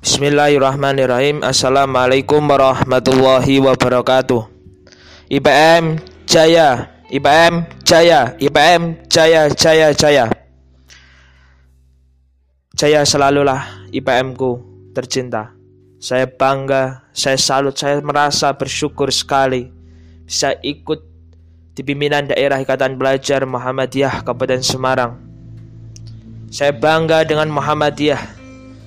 Bismillahirrahmanirrahim. 0.00 1.44
Assalamualaikum 1.44 2.40
warahmatullahi 2.40 3.60
wabarakatuh. 3.60 4.48
IPM 5.28 6.00
Jaya 6.24 6.88
IPM 7.12 7.68
Jaya 7.84 8.32
IPM 8.40 8.96
Jaya 9.12 9.52
Jaya 9.52 9.92
Jaya. 9.92 10.32
Jaya 12.72 13.04
selalulah 13.04 13.84
IPM 13.92 14.32
ku 14.40 14.64
tercinta. 14.96 15.52
Saya 16.00 16.24
bangga, 16.24 17.04
saya 17.12 17.36
salut, 17.36 17.76
saya 17.76 18.00
merasa 18.00 18.56
bersyukur 18.56 19.12
sekali 19.12 19.68
Bisa 20.24 20.56
ikut 20.64 21.04
di 21.76 21.84
pimpinan 21.84 22.24
daerah 22.24 22.56
Ikatan 22.56 22.96
Belajar 22.96 23.44
Muhammadiyah 23.44 24.24
Kabupaten 24.24 24.64
Semarang. 24.64 25.20
Saya 26.48 26.72
bangga 26.72 27.20
dengan 27.28 27.52
Muhammadiyah 27.52 28.39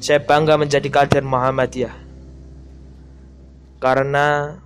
saya 0.00 0.18
bangga 0.24 0.56
menjadi 0.56 0.88
kader 0.88 1.20
Muhammadiyah. 1.20 1.92
Karena 3.80 4.56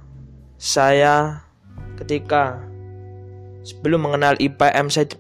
saya 0.55 1.43
ketika 1.99 2.63
sebelum 3.67 4.07
mengenal 4.07 4.39
IPM 4.39 4.87
saya 4.95 5.11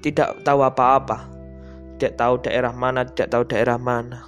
tidak 0.00 0.40
tahu 0.40 0.64
apa-apa. 0.64 1.28
Tidak 2.00 2.16
tahu 2.16 2.40
daerah 2.40 2.72
mana, 2.72 3.04
tidak 3.04 3.28
tahu 3.28 3.44
daerah 3.44 3.76
mana. 3.76 4.24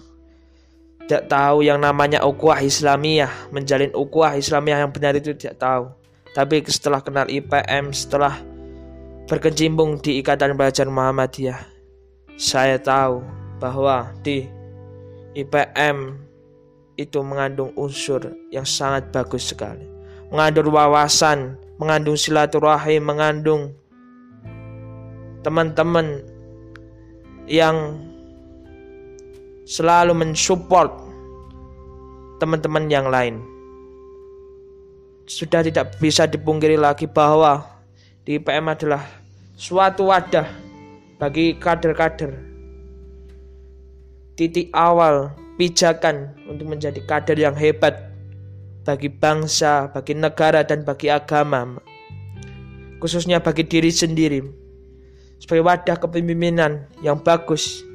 Tidak 1.08 1.24
tahu 1.32 1.64
yang 1.64 1.80
namanya 1.80 2.20
ukhuwah 2.20 2.60
Islamiyah, 2.60 3.48
menjalin 3.48 3.96
ukhuwah 3.96 4.36
Islamiyah 4.36 4.84
yang 4.84 4.92
benar 4.92 5.16
itu 5.16 5.32
tidak 5.32 5.56
tahu. 5.56 5.88
Tapi 6.36 6.60
setelah 6.68 7.00
kenal 7.00 7.24
IPM, 7.32 7.96
setelah 7.96 8.36
berkecimpung 9.24 9.96
di 10.04 10.20
Ikatan 10.20 10.52
Belajar 10.52 10.84
Muhammadiyah, 10.92 11.64
saya 12.36 12.76
tahu 12.76 13.41
bahwa 13.62 14.10
di 14.26 14.50
IPM 15.38 16.18
itu 16.98 17.22
mengandung 17.22 17.70
unsur 17.78 18.34
yang 18.50 18.66
sangat 18.66 19.14
bagus 19.14 19.54
sekali. 19.54 19.86
Mengandung 20.34 20.74
wawasan, 20.74 21.54
mengandung 21.78 22.18
silaturahim, 22.18 23.06
mengandung 23.06 23.70
teman-teman 25.46 26.26
yang 27.46 28.02
selalu 29.62 30.18
mensupport 30.18 30.90
teman-teman 32.42 32.90
yang 32.90 33.06
lain. 33.06 33.38
Sudah 35.30 35.62
tidak 35.62 36.02
bisa 36.02 36.26
dipungkiri 36.26 36.74
lagi 36.74 37.06
bahwa 37.06 37.62
di 38.26 38.42
IPM 38.42 38.74
adalah 38.74 39.06
suatu 39.54 40.10
wadah 40.10 40.50
bagi 41.22 41.54
kader-kader 41.54 42.51
titik 44.36 44.72
awal 44.72 45.32
pijakan 45.60 46.32
untuk 46.48 46.72
menjadi 46.72 47.00
kader 47.04 47.38
yang 47.38 47.56
hebat 47.56 48.12
bagi 48.82 49.06
bangsa, 49.06 49.92
bagi 49.94 50.18
negara, 50.18 50.66
dan 50.66 50.82
bagi 50.82 51.06
agama, 51.06 51.78
khususnya 52.98 53.38
bagi 53.38 53.62
diri 53.62 53.94
sendiri, 53.94 54.42
sebagai 55.38 55.62
wadah 55.62 55.96
kepemimpinan 56.02 56.90
yang 56.98 57.18
bagus, 57.22 57.86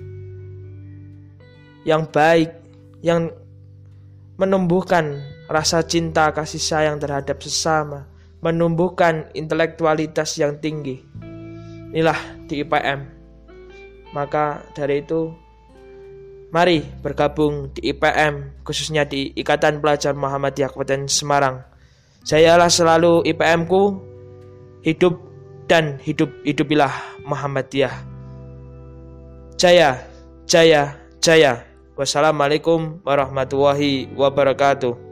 yang 1.83 2.07
baik, 2.07 2.55
yang 3.03 3.31
menumbuhkan 4.39 5.19
rasa 5.51 5.83
cinta 5.83 6.31
kasih 6.31 6.61
sayang 6.61 7.03
terhadap 7.03 7.39
sesama, 7.43 8.07
menumbuhkan 8.39 9.27
intelektualitas 9.35 10.39
yang 10.39 10.59
tinggi. 10.63 11.03
Inilah 11.91 12.19
di 12.47 12.63
IPM. 12.63 12.99
Maka 14.15 14.63
dari 14.71 15.03
itu 15.03 15.35
Mari 16.47 16.79
bergabung 17.03 17.75
di 17.75 17.91
IPM, 17.91 18.63
khususnya 18.63 19.03
di 19.03 19.35
Ikatan 19.35 19.83
Pelajar 19.83 20.15
Muhammadiyah 20.15 20.71
Kabupaten 20.71 21.03
Semarang. 21.11 21.59
Sayalah 22.23 22.71
selalu 22.71 23.27
IPM-ku, 23.27 23.99
hidup 24.83 25.19
dan 25.67 25.99
hidup 25.99 26.31
hidupilah 26.47 26.91
Muhammadiyah. 27.27 27.91
Jaya, 29.59 29.99
jaya, 30.47 30.95
jaya. 31.19 31.67
Wassalamualaikum 31.97 33.01
warahmatullahi 33.03 34.07
wabarakatuh. 34.15 35.06